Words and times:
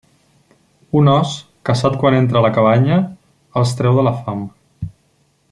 Un 1.01 1.09
ós, 1.15 1.33
caçat 1.69 1.99
quan 2.05 2.17
entra 2.21 2.41
a 2.41 2.43
la 2.47 2.51
cabanya, 2.57 2.99
els 3.63 3.75
treu 3.83 4.01
de 4.01 4.09
la 4.09 4.17
fam. 4.25 4.43